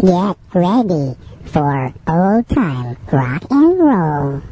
[0.00, 4.42] Get ready for old time rock and roll.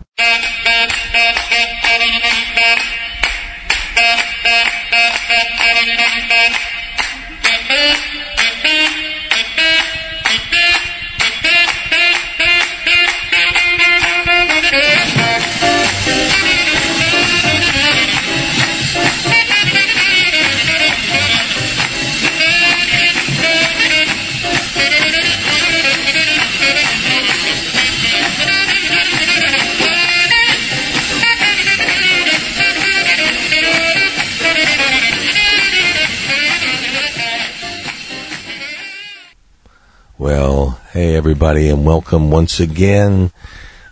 [41.20, 43.30] Everybody, and welcome once again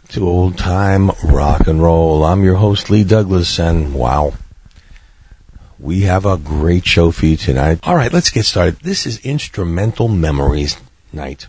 [0.09, 2.25] to old time rock and roll.
[2.25, 4.33] I'm your host Lee Douglas, and wow,
[5.79, 7.81] we have a great show for you tonight.
[7.83, 8.77] All right, let's get started.
[8.77, 10.79] This is Instrumental Memories
[11.13, 11.49] Night,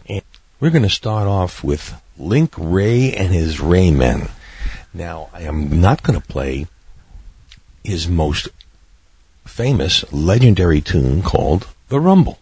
[0.59, 4.27] we're going to start off with Link Wray and his Raymen.
[4.93, 6.67] Now, I am not going to play
[7.85, 8.49] his most
[9.45, 12.38] famous, legendary tune called "The Rumble."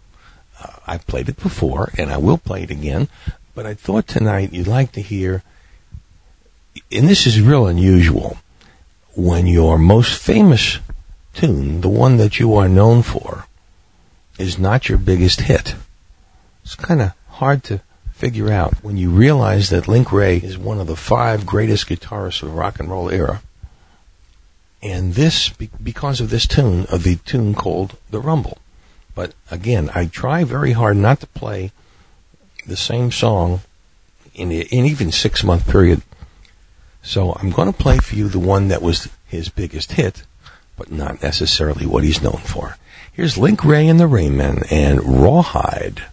[0.60, 3.08] Uh, I've played it before, and I will play it again.
[3.54, 5.42] But I thought tonight you'd like to hear,
[6.92, 8.38] and this is real unusual,
[9.14, 10.78] when your most famous
[11.34, 13.46] tune, the one that you are known for,
[14.38, 15.74] is not your biggest hit.
[16.62, 17.80] It's kind of hard to
[18.12, 22.42] figure out when you realize that Link Wray is one of the five greatest guitarists
[22.42, 23.42] of the rock and roll era.
[24.82, 28.58] And this, because of this tune, of the tune called The Rumble.
[29.18, 31.72] But again, I try very hard not to play
[32.64, 33.62] the same song
[34.32, 36.02] in, even six month period.
[37.02, 40.22] So I'm going to play for you the one that was his biggest hit,
[40.76, 42.76] but not necessarily what he's known for.
[43.12, 46.04] Here's Link Wray and the Raymen and Rawhide.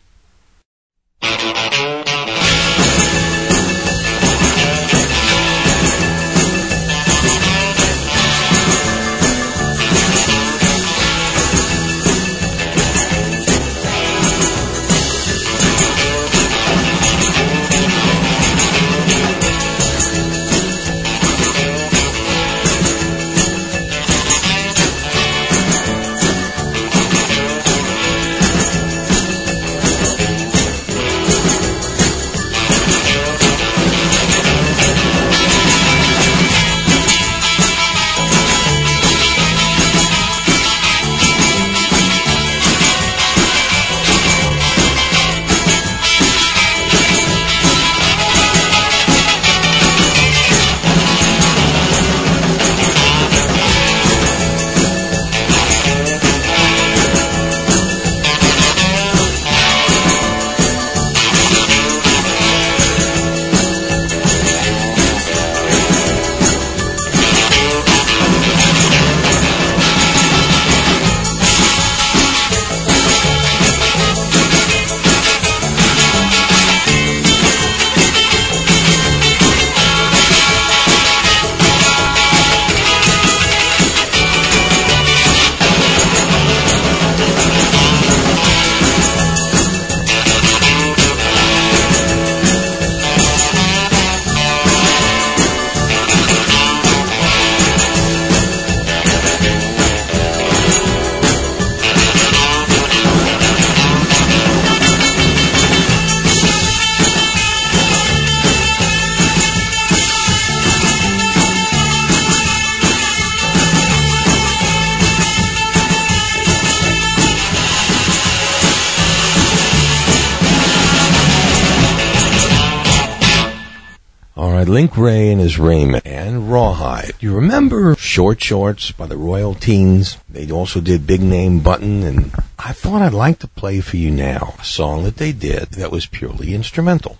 [124.97, 127.13] Wray and his Raymen and Rawhide.
[127.19, 130.17] You remember Short Shorts by the Royal Teens?
[130.29, 134.11] They also did Big Name Button, and I thought I'd like to play for you
[134.11, 137.17] now a song that they did that was purely instrumental.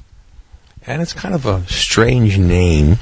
[0.86, 2.98] And it's kind of a strange name,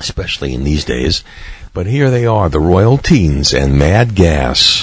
[0.00, 1.24] especially in these days.
[1.72, 4.75] But here they are, the Royal Teens and Mad Gas.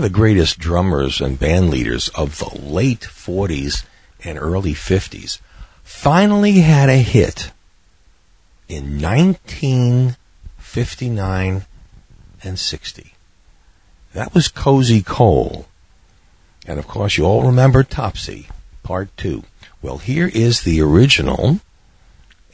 [0.00, 3.84] Of the greatest drummers and band leaders of the late 40s
[4.24, 5.40] and early 50s,
[5.82, 7.52] finally had a hit
[8.66, 11.66] in 1959
[12.42, 13.12] and 60.
[14.14, 15.66] That was Cozy Cole.
[16.66, 18.46] And of course, you all remember Topsy,
[18.82, 19.44] Part 2.
[19.82, 21.60] Well, here is the original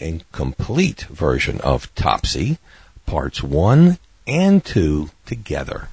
[0.01, 2.59] and complete version of Topsy,
[3.07, 5.91] Parts 1 and 2 together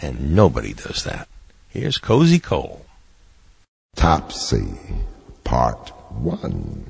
[0.00, 1.28] and nobody does that.
[1.68, 2.84] Here's Cozy Cole.
[3.96, 4.78] Topsy,
[5.44, 6.84] Part 1.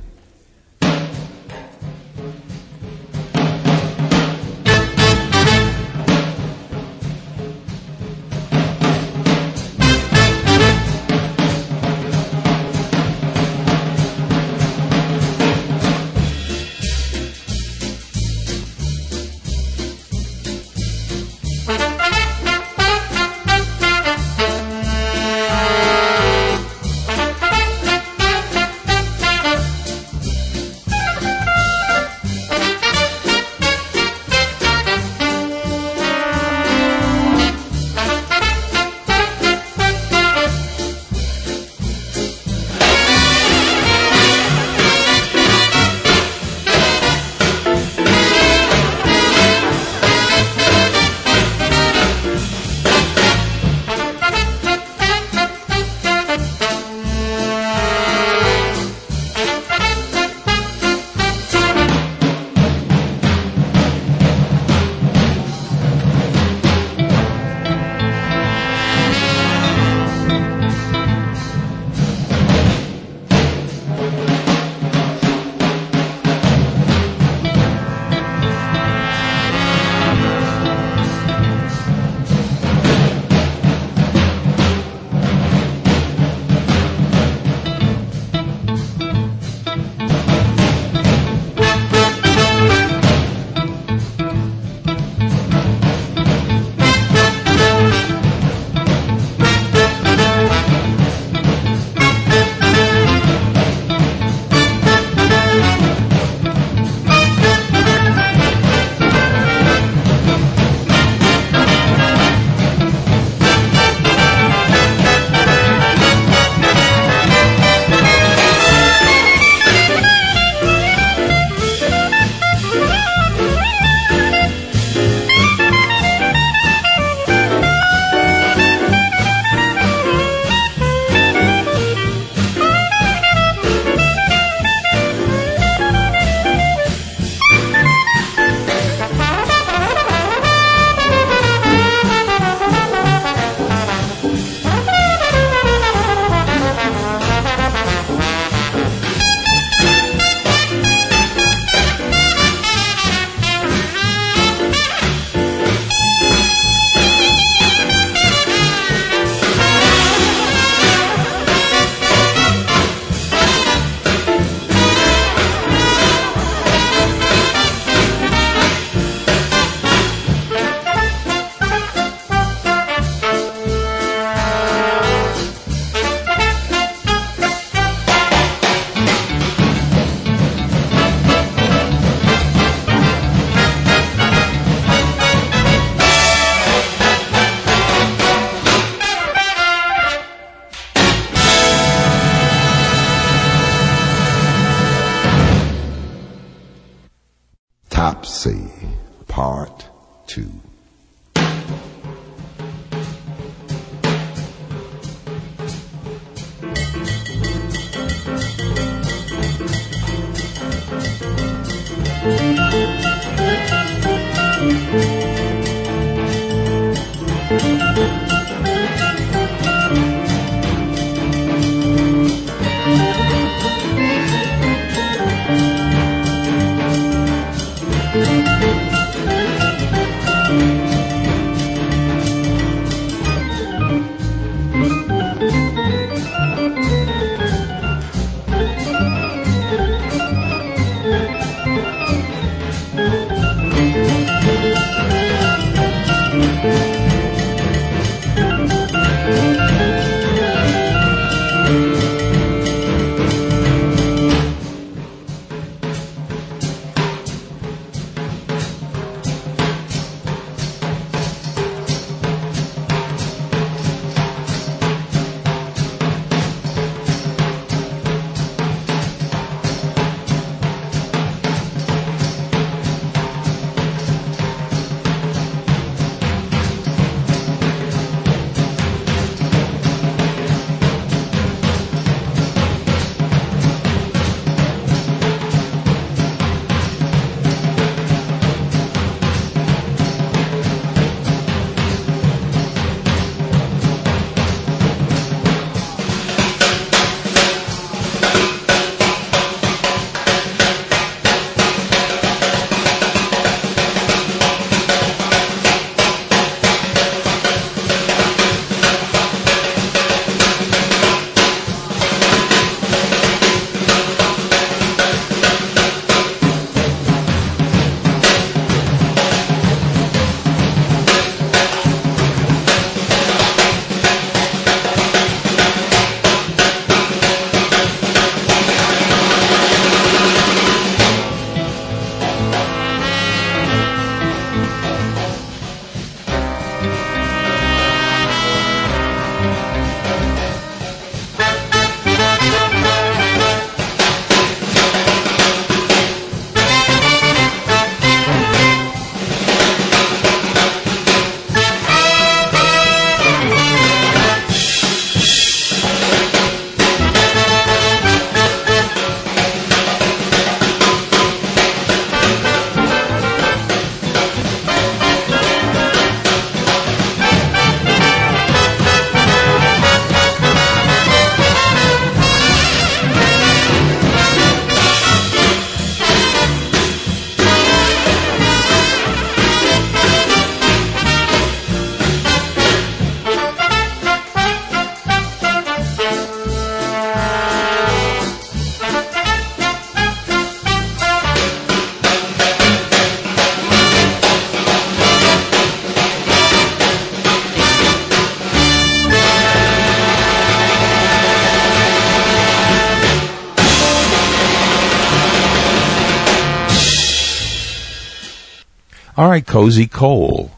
[409.51, 410.53] Cozy Cole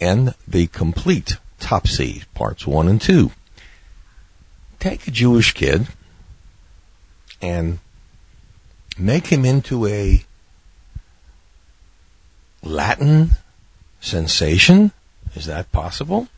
[0.00, 3.32] and the complete Topsy parts one and two.
[4.78, 5.88] Take a Jewish kid
[7.42, 7.80] and
[8.96, 10.24] make him into a
[12.62, 13.32] Latin
[14.00, 14.92] sensation?
[15.34, 16.28] Is that possible?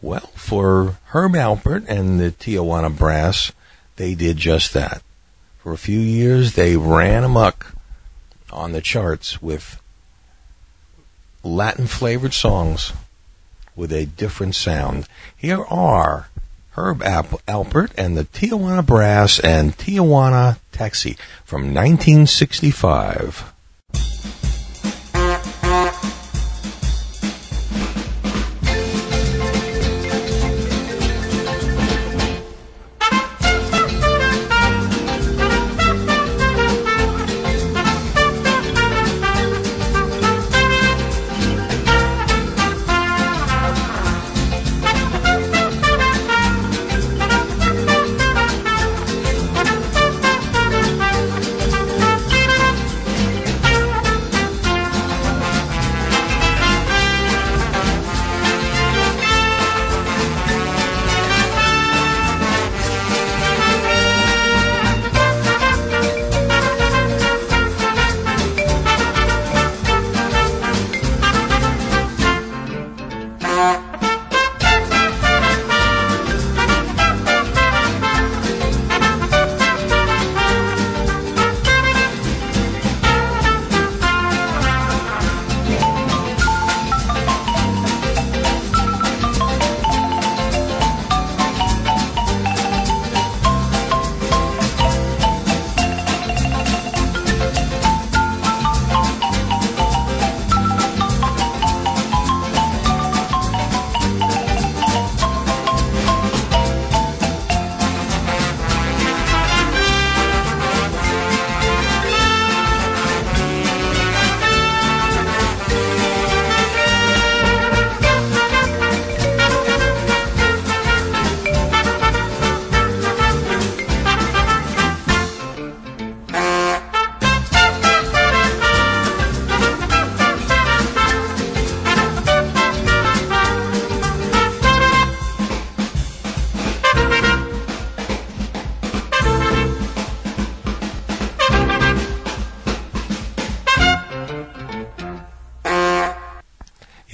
[0.00, 3.52] Well, for Herb Alpert and the Tijuana Brass,
[3.96, 5.02] they did just that.
[5.58, 7.74] For a few years, they ran amok
[8.50, 9.78] on the charts with
[11.48, 12.92] Latin flavored songs
[13.74, 15.08] with a different sound.
[15.36, 16.28] Here are
[16.72, 23.52] Herb Alpert and the Tijuana Brass and Tijuana Taxi from 1965.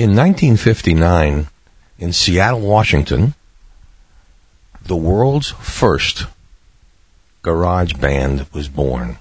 [0.04, 1.48] In 1959,
[1.98, 3.32] in Seattle, Washington,
[4.82, 6.26] the world's first
[7.40, 9.16] garage band was born.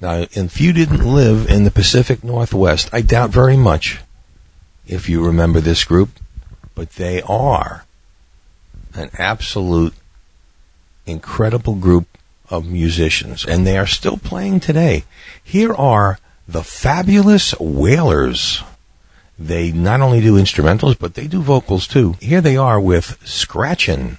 [0.00, 3.98] Now, if you didn't live in the Pacific Northwest, I doubt very much
[4.86, 6.20] if you remember this group,
[6.76, 7.84] but they are
[8.94, 9.94] an absolute
[11.04, 12.06] incredible group
[12.48, 15.02] of musicians, and they are still playing today.
[15.42, 18.62] Here are the fabulous Wailers.
[19.40, 22.16] They not only do instrumentals, but they do vocals too.
[22.20, 24.18] Here they are with Scratchin'.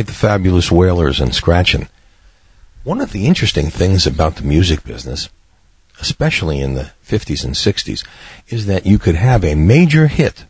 [0.00, 1.86] Right, the fabulous Wailers and Scratchin'.
[2.84, 5.28] One of the interesting things about the music business,
[6.00, 8.02] especially in the 50s and 60s,
[8.48, 10.46] is that you could have a major hit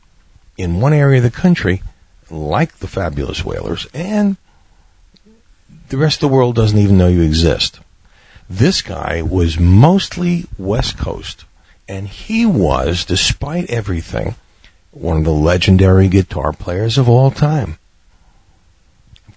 [0.56, 1.82] in one area of the country,
[2.30, 4.36] like the fabulous Wailers, and
[5.88, 7.80] the rest of the world doesn't even know you exist.
[8.48, 11.44] This guy was mostly West Coast,
[11.88, 14.36] and he was, despite everything,
[14.92, 17.79] one of the legendary guitar players of all time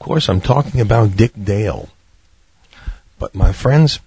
[0.03, 1.89] course, I'm talking about Dick Dale.
[3.17, 3.99] But my friends,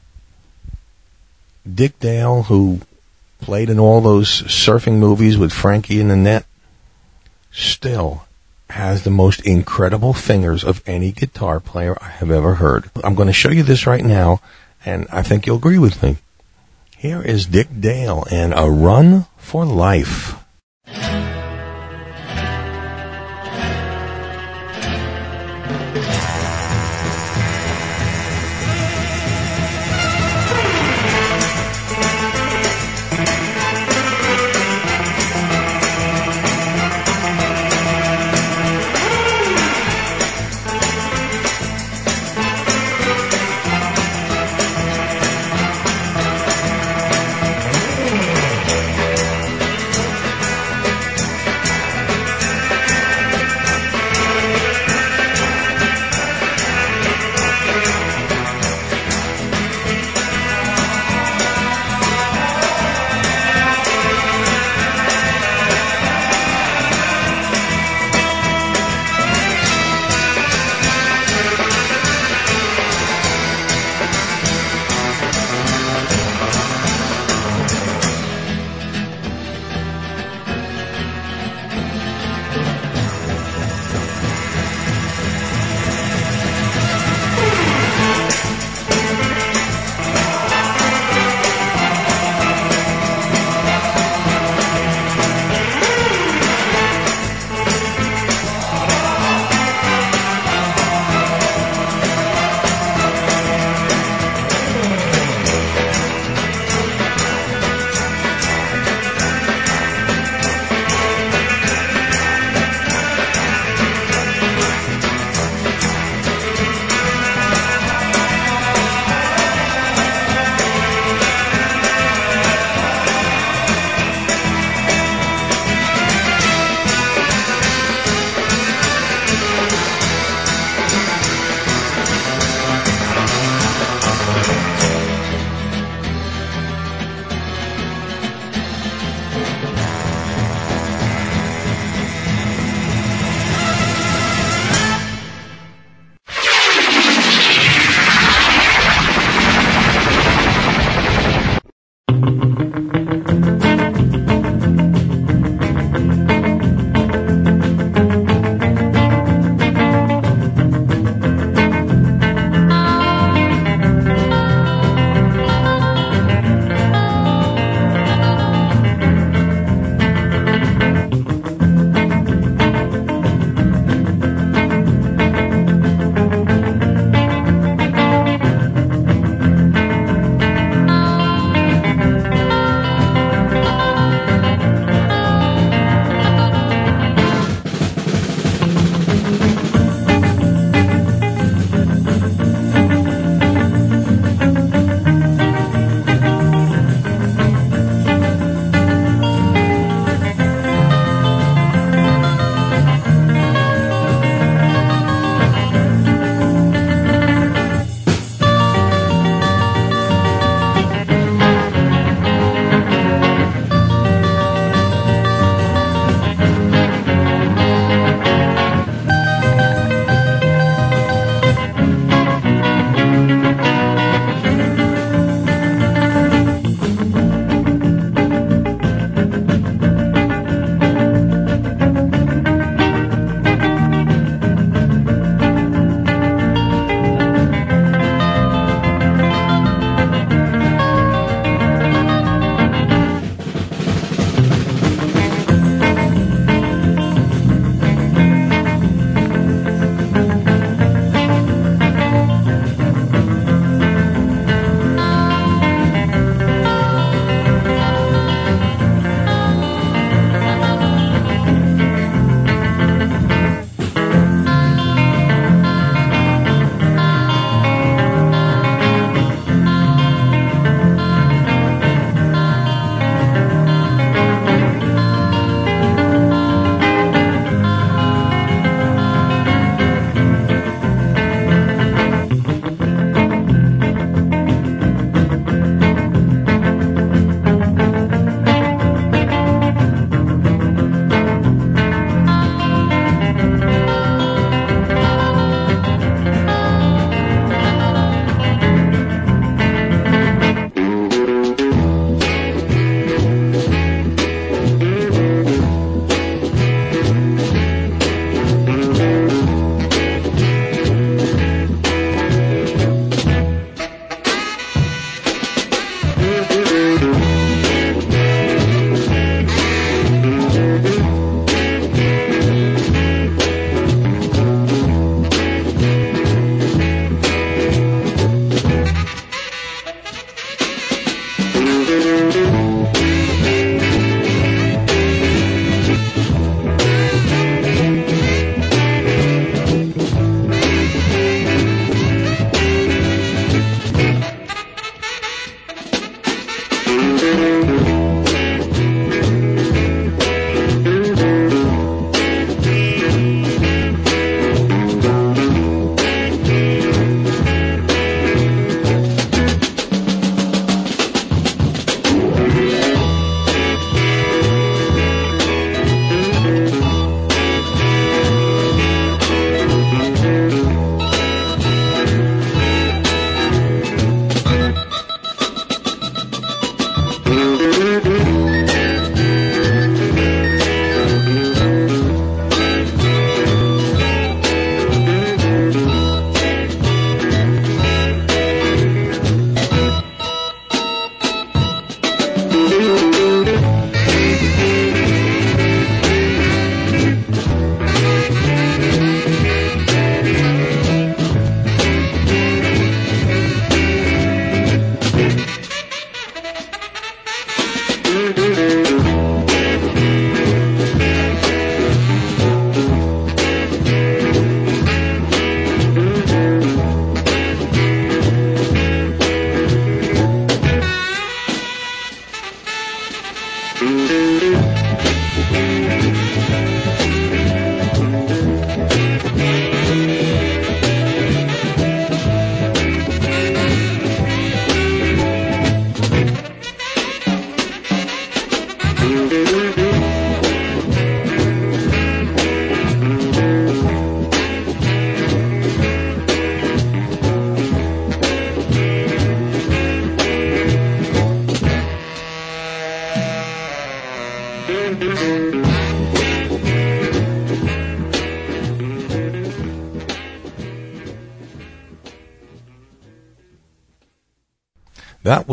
[1.67, 2.81] Dick Dale, who
[3.41, 6.45] played in all those surfing movies with Frankie and Annette,
[7.51, 8.27] still
[8.69, 12.91] has the most incredible fingers of any guitar player I have ever heard.
[13.03, 14.41] I'm going to show you this right now,
[14.85, 16.19] and I think you'll agree with me.
[16.97, 20.35] Here is Dick Dale and A Run for Life.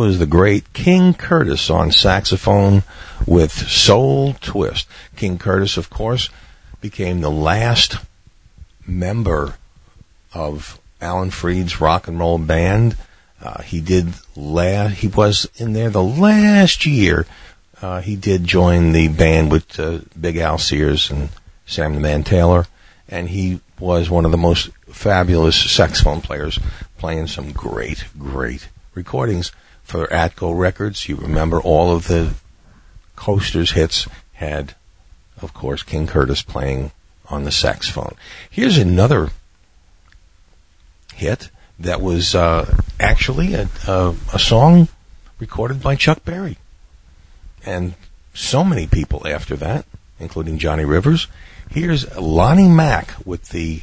[0.04, 2.84] Was the great King Curtis on saxophone
[3.26, 4.86] with Soul Twist.
[5.16, 6.30] King Curtis, of course,
[6.82, 7.96] became the last
[8.86, 9.56] member
[10.34, 12.98] of Alan Freed's rock and roll band.
[13.42, 17.26] Uh, he did la- he was in there the last year.
[17.82, 21.30] Uh, he did join the band with uh, Big Al Sears and
[21.66, 22.68] Sam the Man Taylor,
[23.08, 26.60] and he was one of the most fabulous saxophone players,
[26.98, 31.08] playing some great, great recordings for Atco Records.
[31.08, 32.34] You remember all of the
[33.16, 34.76] Coasters hits had,
[35.42, 36.92] of course, King Curtis playing
[37.30, 38.16] on the saxophone.
[38.50, 39.30] Here's another
[41.14, 44.88] hit that was uh, actually a, a, a song
[45.40, 46.58] recorded by Chuck Berry.
[47.66, 47.94] And
[48.34, 49.86] so many people after that,
[50.20, 51.28] including Johnny Rivers.
[51.70, 53.82] Here's Lonnie Mack with the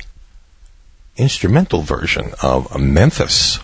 [1.17, 3.59] instrumental version of Memphis.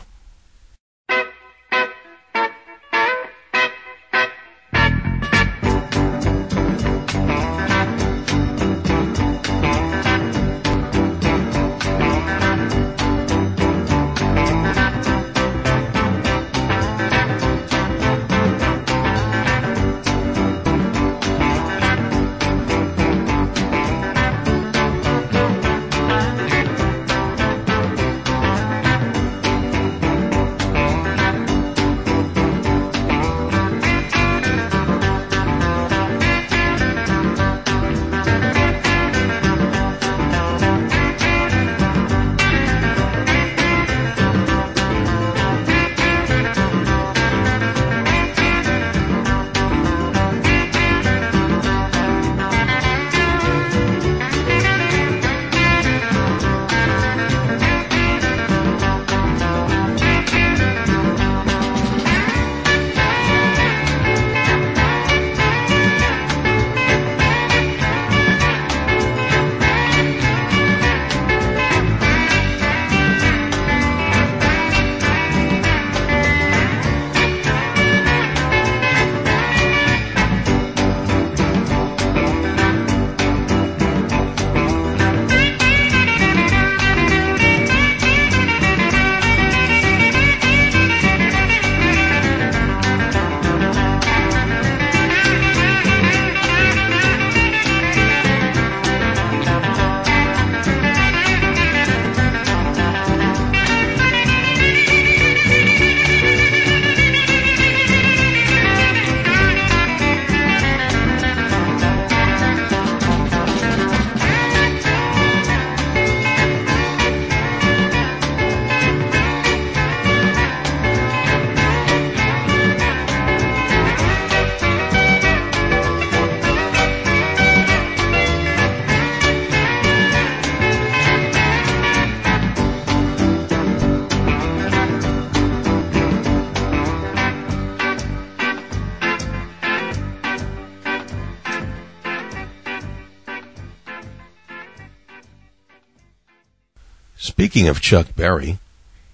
[147.56, 148.58] Speaking of Chuck Berry,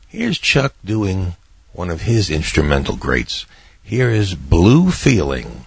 [0.09, 1.37] here's Chuck doing
[1.75, 3.47] one of his instrumental greats.
[3.85, 5.62] Here is Blue Feeling.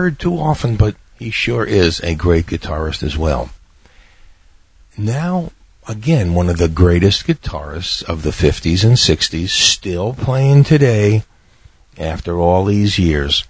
[0.00, 3.50] Heard too often, but he sure is a great guitarist as well.
[4.96, 5.52] Now,
[5.86, 11.24] again, one of the greatest guitarists of the 50s and 60s, still playing today
[11.98, 13.44] after all these years.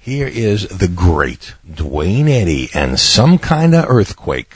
[0.00, 4.54] Here is the great Duane Eddy and Some Kinda Earthquake.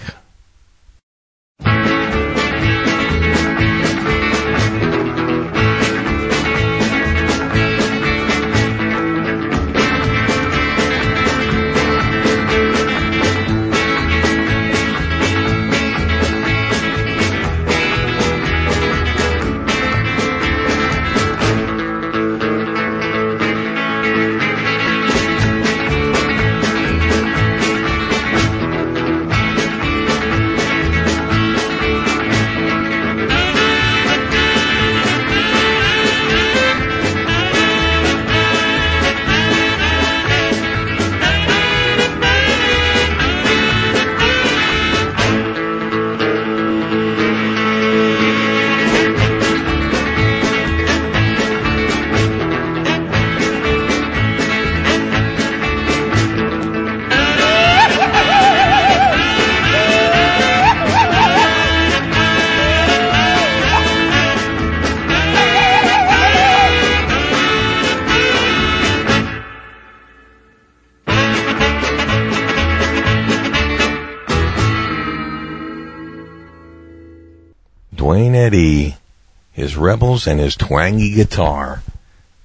[79.80, 81.82] Rebels and his twangy guitar,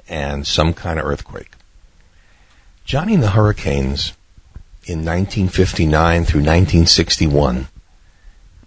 [0.08, 1.52] and some kind of earthquake.
[2.86, 4.14] Johnny and the Hurricanes
[4.86, 7.68] in 1959 through 1961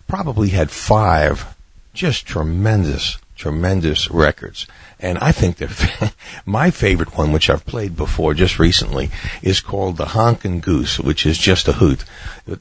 [0.09, 1.55] probably had five
[1.95, 4.67] just tremendous, tremendous records.
[4.99, 6.15] And I think that
[6.47, 9.11] my favorite one, which I've played before just recently,
[9.43, 12.05] is called The Honkin' Goose, which is just a hoot.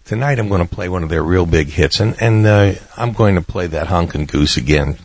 [0.05, 3.13] Tonight I'm going to play one of their real big hits, and, and uh, I'm
[3.13, 4.97] going to play that Honkin' Goose again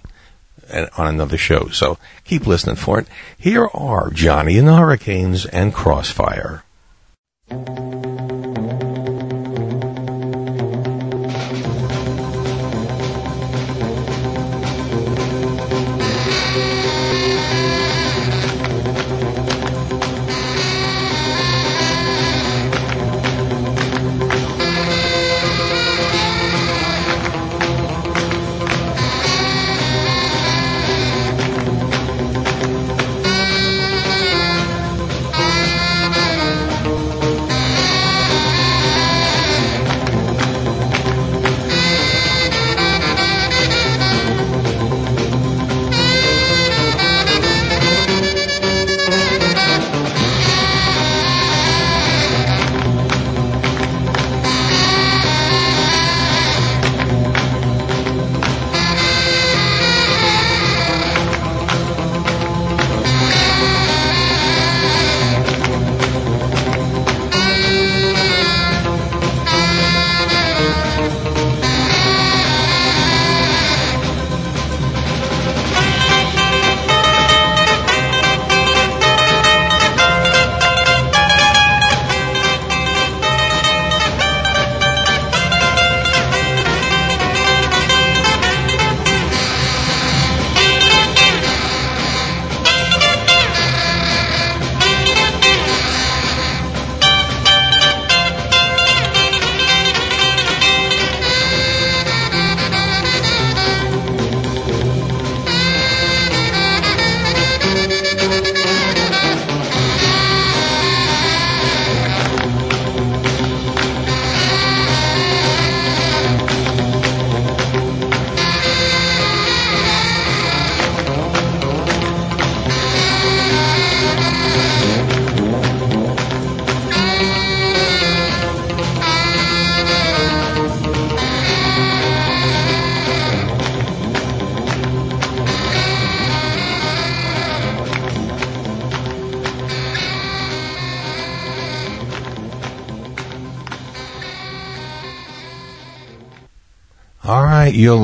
[0.72, 1.68] on another show.
[1.68, 3.06] So keep listening for it.
[3.36, 6.64] Here are Johnny and the Hurricanes and Crossfire.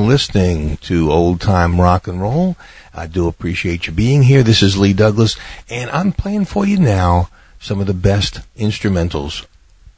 [0.09, 2.57] Listening to Old Time Rock and Roll.
[2.95, 4.41] I do appreciate you being here.
[4.41, 5.37] This is Lee Douglas,
[5.69, 7.29] and I'm playing for you now
[7.59, 9.45] some of the best instrumentals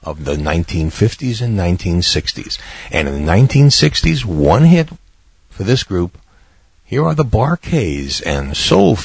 [0.04, 2.60] of the 1950s and 1960s.
[2.92, 4.90] And in the 1960s, one hit
[5.50, 6.18] for this group.
[6.84, 8.98] Here are the Bar-Kays and Soul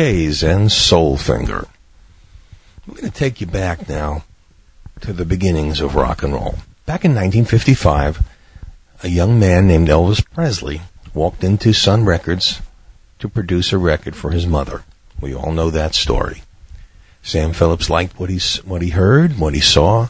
[0.00, 1.68] Bar-Kays and Soulfinger.
[2.88, 4.24] I'm going to take you back now
[5.02, 6.54] to the beginnings of rock and roll.
[6.86, 8.26] Back in 1955,
[9.02, 10.80] a young man named Elvis Presley
[11.12, 12.62] walked into Sun Records
[13.18, 14.84] to produce a record for his mother.
[15.20, 16.44] We all know that story.
[17.22, 20.08] Sam Phillips liked what he what he heard, what he saw,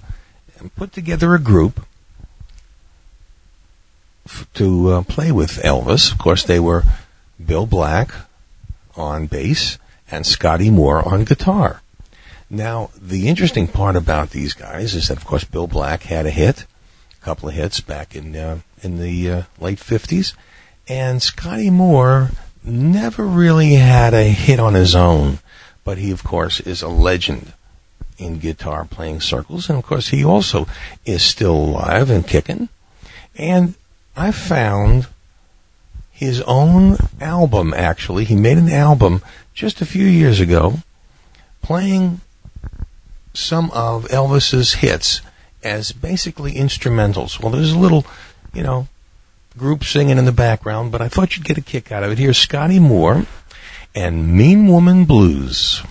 [0.61, 1.85] and put together a group
[4.25, 6.13] f- to uh, play with Elvis.
[6.13, 6.85] Of course, they were
[7.45, 8.15] Bill Black
[8.97, 9.79] on bass
[10.11, 11.83] and Scotty Moore on guitar.
[12.49, 16.31] Now, the interesting part about these guys is that, of course, Bill Black had a
[16.31, 16.67] hit,
[17.21, 20.35] a couple of hits back in uh, in the uh, late '50s,
[20.89, 22.31] and Scotty Moore
[22.65, 25.39] never really had a hit on his own,
[25.85, 27.53] but he, of course, is a legend
[28.19, 30.67] in guitar playing circles, and of course, he also
[31.05, 32.69] is still alive and kicking.
[33.37, 33.75] And
[34.17, 35.07] I found
[36.21, 37.73] his own album.
[37.75, 39.23] Actually, he made an album
[39.55, 40.75] just a few years ago,
[41.63, 42.21] playing
[43.33, 45.23] some of Elvis's hits
[45.65, 47.41] as basically instrumentals.
[47.41, 48.05] Well, there's a little,
[48.53, 48.87] you know,
[49.57, 52.19] group singing in the background, but I thought you'd get a kick out of it.
[52.19, 53.25] Here's Scotty Moore
[53.95, 55.83] and Mean Woman Blues.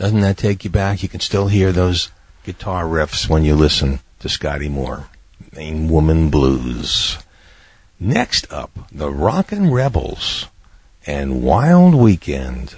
[0.00, 1.02] Doesn't that take you back?
[1.02, 2.10] You can still hear those
[2.42, 5.08] guitar riffs when you listen to Scotty Moore.
[5.54, 7.18] Mean Woman Blues.
[7.98, 10.46] Next up, the Rockin' Rebels
[11.06, 12.76] and Wild Weekend.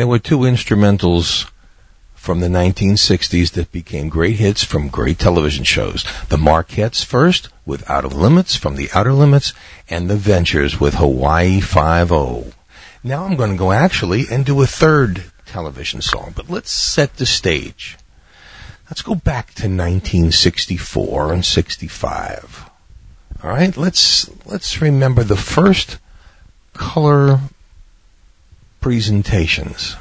[0.00, 1.50] There were two instrumentals
[2.14, 6.06] from the 1960s that became great hits from great television shows.
[6.30, 9.52] The Marketts first with Out of Limits from the Outer Limits
[9.90, 12.54] and The Ventures with Hawaii 5-0.
[13.04, 17.18] Now I'm going to go actually and do a third television song, but let's set
[17.18, 17.98] the stage.
[18.88, 22.70] Let's go back to 1964 and 65.
[23.42, 25.98] All right, let's let's remember the first
[26.72, 27.40] color
[28.80, 29.96] presentations.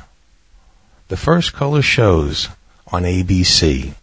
[1.09, 2.49] The first color shows
[2.87, 3.93] on ABC.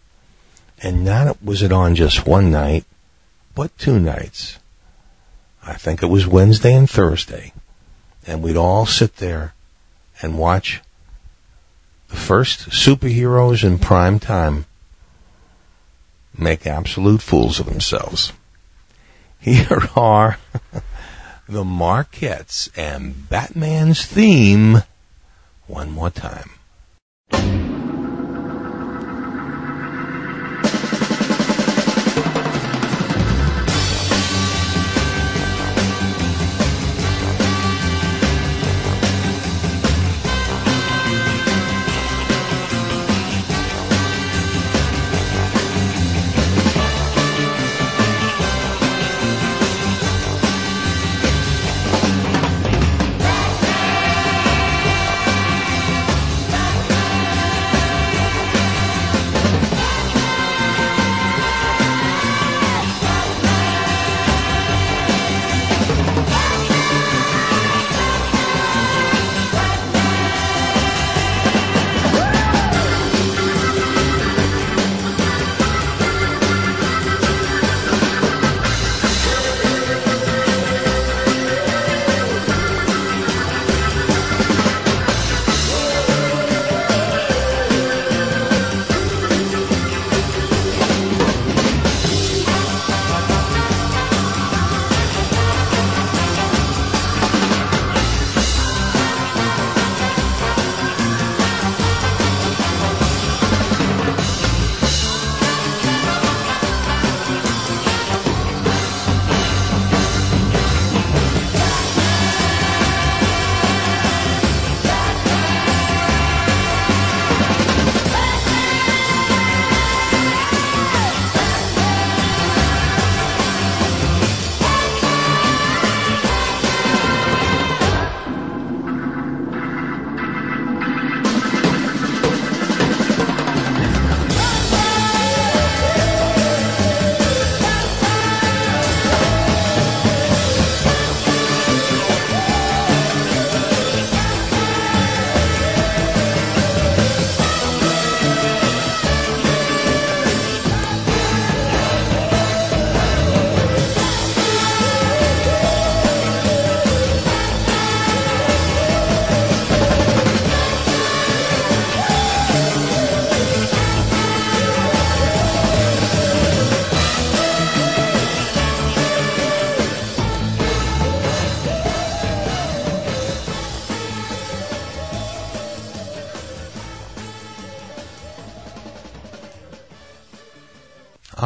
[0.83, 2.85] And not was it on just one night,
[3.55, 4.59] but two nights.
[5.64, 7.53] I think it was Wednesday and Thursday.
[8.27, 9.55] And we'd all sit there
[10.20, 10.81] and watch
[12.09, 14.66] the first superheroes in prime time
[16.37, 18.33] make absolute fools of themselves.
[19.41, 20.39] Here are
[21.49, 24.83] the Marketts and Batman's theme
[25.67, 26.51] one more time.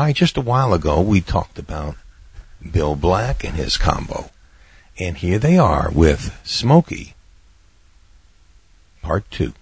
[0.03, 1.95] Hi, just a while ago we talked about
[2.73, 4.31] Bill Black and his combo.
[4.99, 7.13] And here they are with Smokie
[9.03, 9.53] Part 2.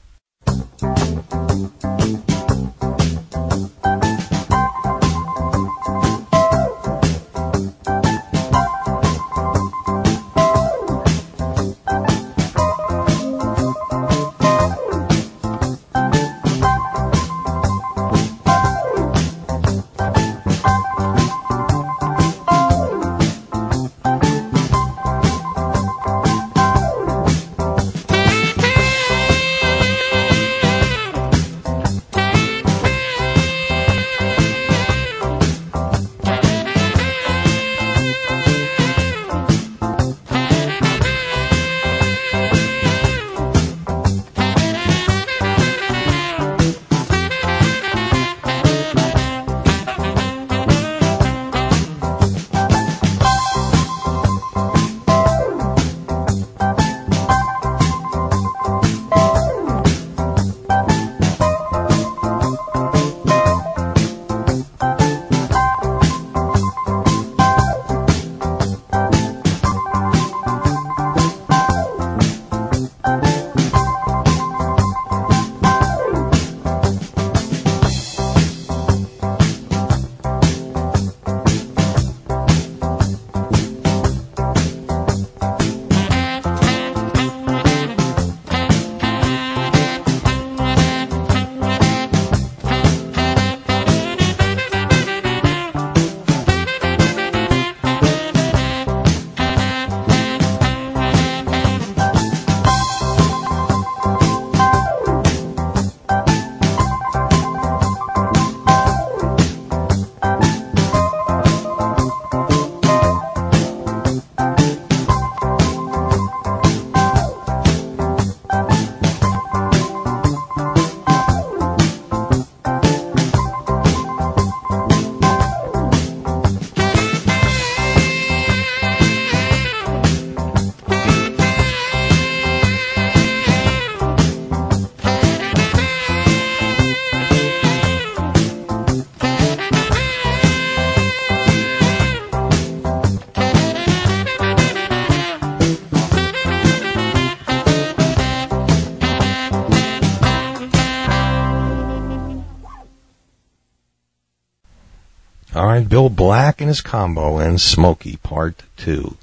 [155.89, 159.16] Bill Black and his combo in Smokie Part 2.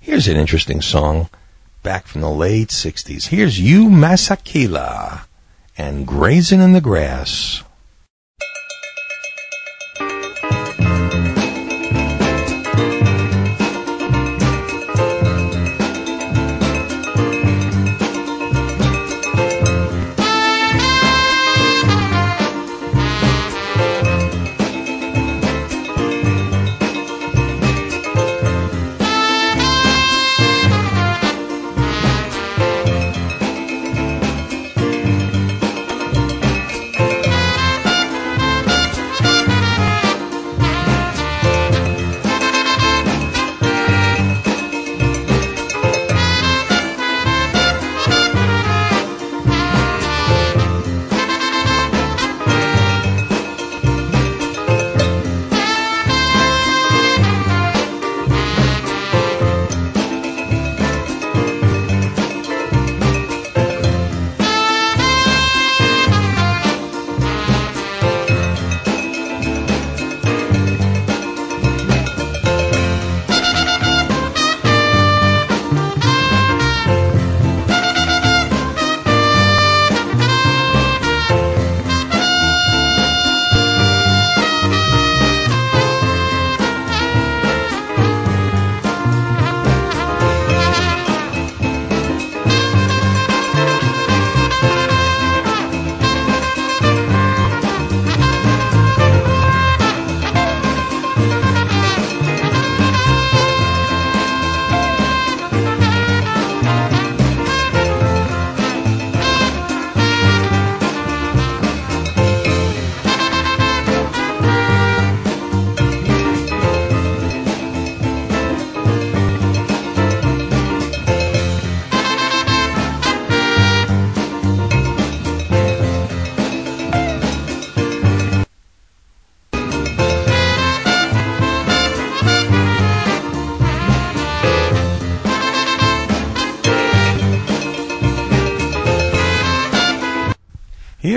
[0.00, 1.28] Here's an interesting song
[1.82, 3.26] back from the late 60s.
[3.26, 5.26] Here's Hugh Masekela
[5.76, 7.62] and Grazing in the Grass.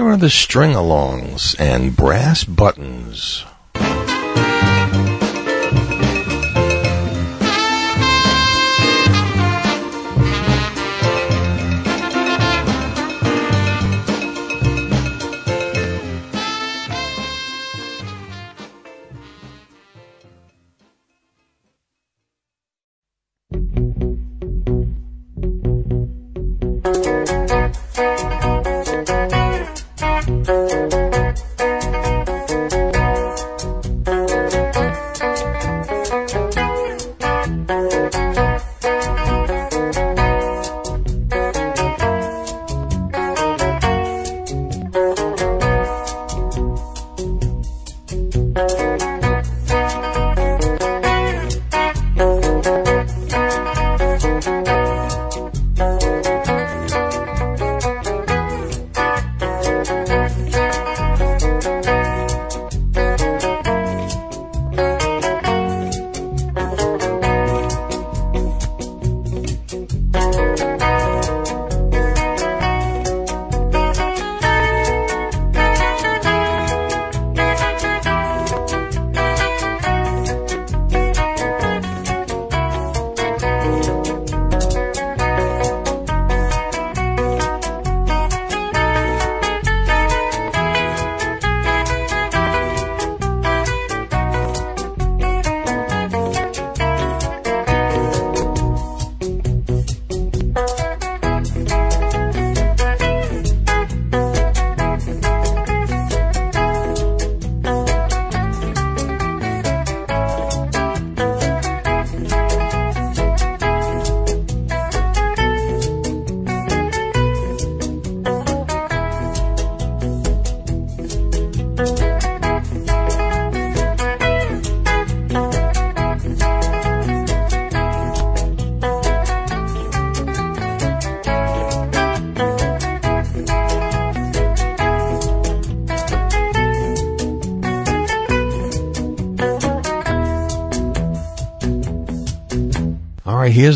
[0.04, 3.46] Here are the String-A-Longs and brass buttons.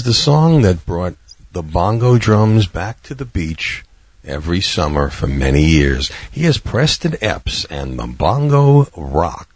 [0.08, 1.18] The song that brought
[1.52, 3.84] the bongo drums back to the beach
[4.24, 6.10] every summer for many years.
[6.32, 9.47] Here's Preston Epps and the Bongo Rock.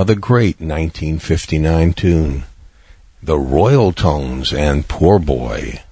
[0.00, 2.44] Another great 1959 tune.
[3.22, 5.82] The Royaltones and Poor Boy.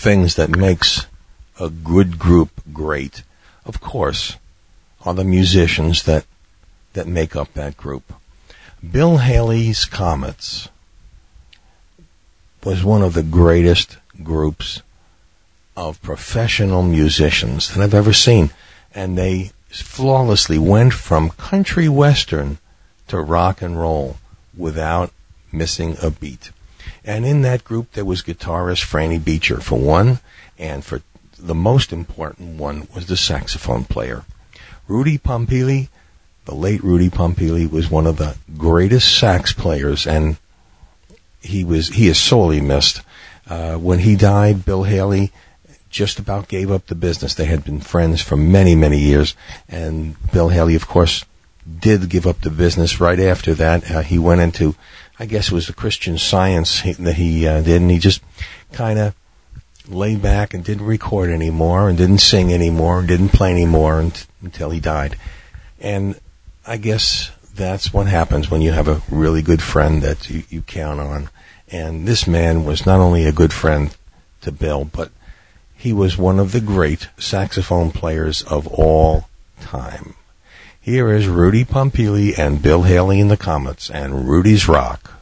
[0.00, 1.06] Things that makes
[1.60, 3.22] a good group great,
[3.66, 4.38] of course,
[5.04, 6.24] are the musicians that
[6.94, 8.14] that make up that group.
[8.80, 10.70] Bill Haley's Comets
[12.64, 14.80] was one of the greatest groups
[15.76, 18.50] of professional musicians that I've ever seen,
[18.94, 22.58] and they flawlessly went from country western
[23.08, 24.16] to rock and roll
[24.56, 25.12] without
[25.52, 26.50] missing a beat.
[27.10, 30.20] And in that group, there was guitarist Franny Beecher for one,
[30.56, 31.02] and for
[31.36, 34.24] the most important one was the saxophone player.
[34.86, 35.88] Rudy Pompili,
[36.44, 40.36] the late Rudy Pompili, was one of the greatest sax players, and
[41.42, 43.02] he was he is sorely missed.
[43.48, 45.32] Uh, when he died, Bill Haley
[45.90, 47.34] just about gave up the business.
[47.34, 49.34] They had been friends for many, many years,
[49.68, 51.24] and Bill Haley, of course,
[51.80, 53.90] did give up the business right after that.
[53.90, 54.76] Uh, he went into
[55.20, 58.22] I guess it was the Christian Science that he uh, did, and he just
[58.72, 59.14] kind of
[59.86, 64.00] laid back and didn't record anymore, and didn't sing anymore, and didn't play anymore
[64.42, 65.18] until he died.
[65.78, 66.18] And
[66.66, 70.62] I guess that's what happens when you have a really good friend that you, you
[70.62, 71.28] count on.
[71.68, 73.94] And this man was not only a good friend
[74.40, 75.12] to Bill, but
[75.76, 79.28] he was one of the great saxophone players of all
[79.60, 80.14] time.
[80.82, 85.19] Here is Rudy Pompili and Bill Haley in the Comets and Rudy's Rock.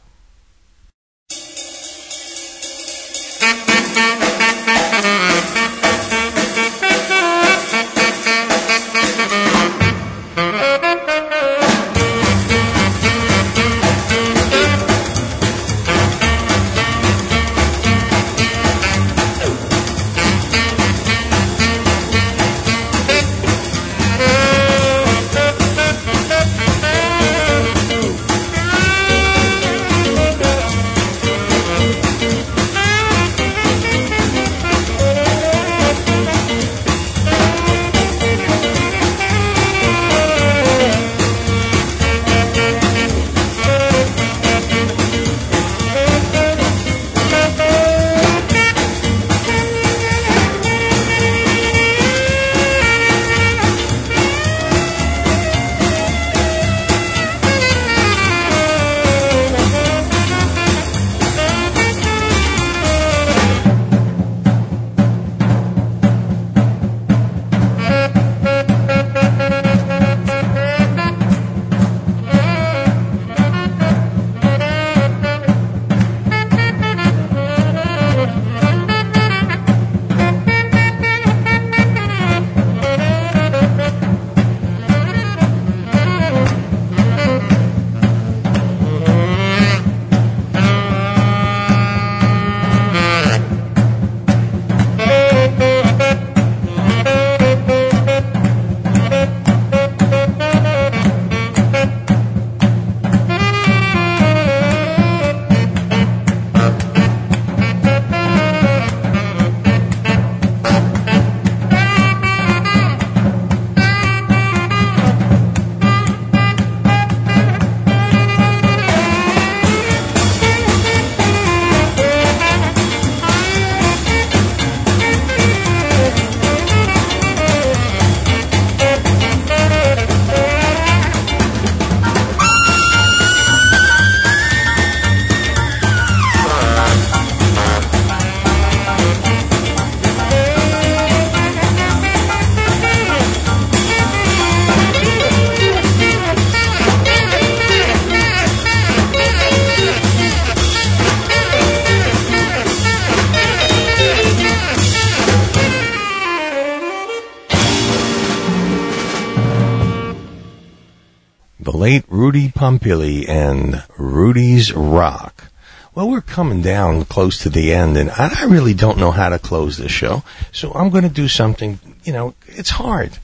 [161.65, 165.51] Late Rudy Pompili and Rudy's Rock.
[165.93, 169.39] Well, we're coming down close to the end, and I really don't know how to
[169.39, 170.23] close this show.
[170.53, 171.79] So I'm going to do something.
[172.03, 173.17] You know, it's hard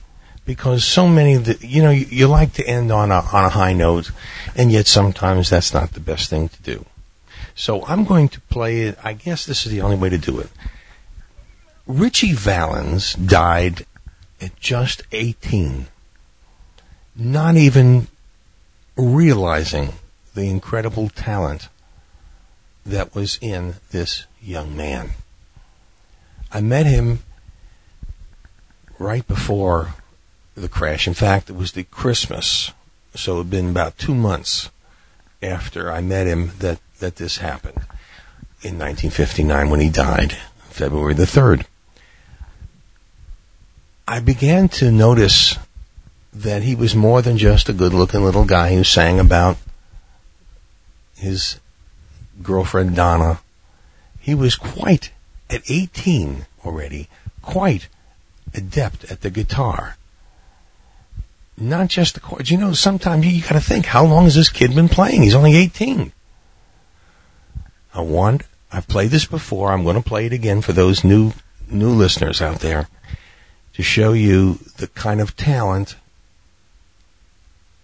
[0.46, 3.46] because so many of the, you know, you, you like to end on a on
[3.46, 4.12] a high note,
[4.56, 6.86] and yet sometimes that's not the best thing to do.
[7.56, 8.98] So I'm going to play it.
[9.04, 10.50] I guess this is the only way to do it.
[11.88, 13.86] Ritchie Valens died
[14.42, 15.88] at just 18,
[17.16, 18.08] not even
[18.96, 19.94] realizing
[20.34, 21.70] the incredible talent
[22.86, 25.12] that was in this young man.
[26.52, 27.20] I met him
[29.00, 29.96] right before
[30.56, 31.08] the crash.
[31.08, 32.72] In fact, it was the Christmas,
[33.14, 34.70] so it had been about two months
[35.42, 37.80] after I met him that, that this happened
[38.62, 40.38] in 1959 when he died,
[40.70, 41.66] February the 3rd.
[44.08, 45.58] I began to notice
[46.36, 49.58] that he was more than just a good looking little guy who sang about
[51.16, 51.60] his
[52.44, 53.40] girlfriend Donna.
[54.20, 55.12] He was quite,
[55.50, 57.08] at 18 already,
[57.42, 57.88] quite
[58.54, 59.96] adept at the guitar.
[61.58, 62.52] Not just the chords.
[62.52, 65.22] You know, sometimes you gotta think, how long has this kid been playing?
[65.22, 66.12] He's only 18.
[67.94, 68.44] I want,
[68.74, 69.72] I've played this before.
[69.72, 71.32] I'm to play it again for those new,
[71.70, 72.90] new listeners out there
[73.74, 75.96] to show you the kind of talent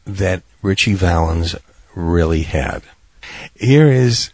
[0.06, 1.56] that Ritchie Valens
[1.96, 2.84] really had.
[3.56, 4.32] Here is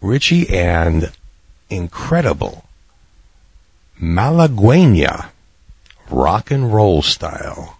[0.00, 1.12] Richie and
[1.70, 2.64] incredible
[4.00, 5.30] Malaguena
[6.10, 7.78] rock and roll style.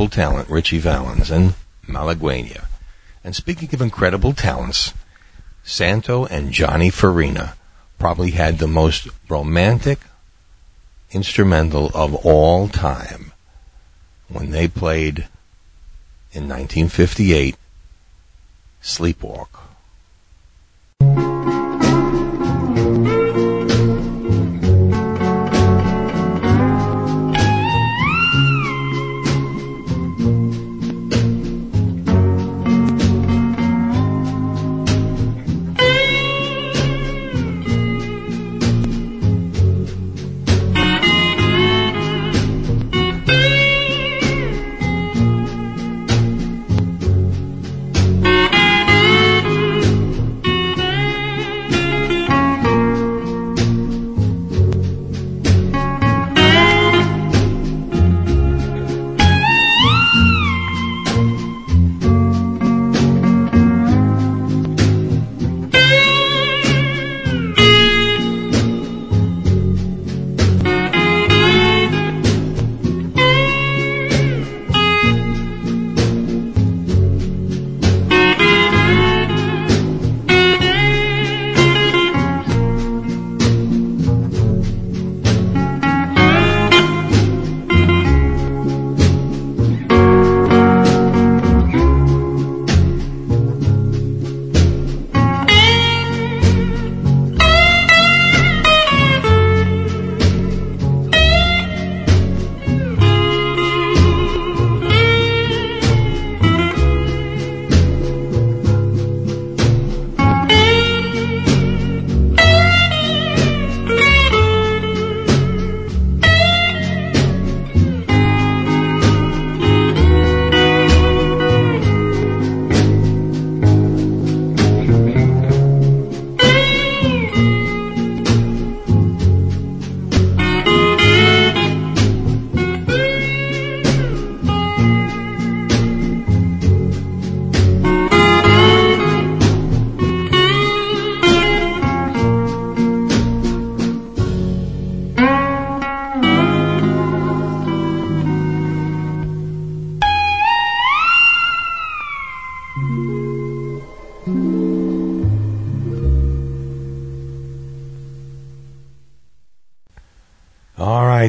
[0.00, 1.54] Incredible talent, Ritchie Valens and
[1.86, 2.64] Malaguena.
[3.22, 4.94] And speaking of incredible talents,
[5.62, 7.52] Santo and Johnny Farina
[7.98, 9.98] probably had the most romantic
[11.10, 13.32] instrumental of all time
[14.30, 15.28] when they played
[16.32, 17.56] in 1958
[18.82, 19.49] Sleepwalk.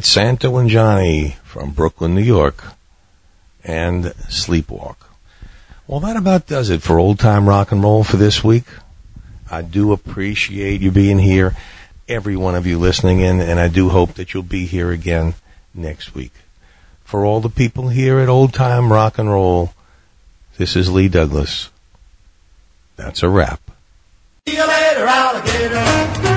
[0.02, 2.64] Right, Santo and Johnny from Brooklyn, New York,
[3.64, 4.96] and Sleepwalk.
[5.86, 8.64] Well, that about does it for old time rock and roll for this week.
[9.52, 11.56] I do appreciate you being here,
[12.10, 15.36] every one of you listening in, and I do hope that you'll be here again
[15.72, 16.34] next week.
[17.04, 19.76] For all the people here at Old Time Rock and Roll,
[20.58, 21.70] this is Lee Douglas.
[22.96, 23.62] That's a wrap.
[24.48, 26.32] See you later, alligator.